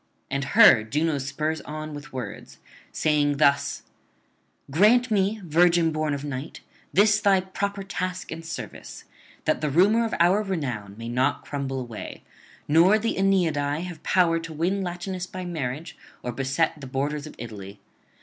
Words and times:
And 0.31 0.43
her 0.57 0.83
Juno 0.83 1.19
spurs 1.19 1.61
on 1.61 1.93
with 1.93 2.11
words, 2.11 2.57
saying 2.91 3.37
thus: 3.37 3.83
'Grant 4.71 5.11
me, 5.11 5.39
virgin 5.45 5.91
born 5.91 6.15
of 6.15 6.23
Night, 6.25 6.61
this 6.91 7.19
thy 7.21 7.41
proper 7.41 7.83
task 7.83 8.31
and 8.31 8.43
service, 8.43 9.03
that 9.45 9.61
the 9.61 9.69
rumour 9.69 10.03
of 10.03 10.15
our 10.19 10.41
renown 10.41 10.95
may 10.97 11.07
not 11.07 11.45
crumble 11.45 11.79
away, 11.79 12.23
nor 12.67 12.97
the 12.97 13.15
Aeneadae 13.15 13.81
have 13.83 14.01
power 14.01 14.39
to 14.39 14.51
win 14.51 14.81
Latinus 14.81 15.27
by 15.27 15.45
marriage 15.45 15.95
or 16.23 16.31
beset 16.31 16.81
the 16.81 16.87
borders 16.87 17.27
of 17.27 17.35
Italy. 17.37 17.79